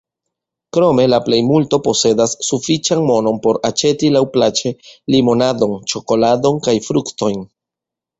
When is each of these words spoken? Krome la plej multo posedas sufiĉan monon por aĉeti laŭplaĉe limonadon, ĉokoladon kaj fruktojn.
Krome 0.75 1.03
la 1.13 1.17
plej 1.25 1.37
multo 1.49 1.77
posedas 1.87 2.31
sufiĉan 2.47 3.01
monon 3.09 3.37
por 3.43 3.59
aĉeti 3.69 4.09
laŭplaĉe 4.15 4.73
limonadon, 5.17 5.77
ĉokoladon 5.93 6.59
kaj 6.69 6.75
fruktojn. 6.89 7.45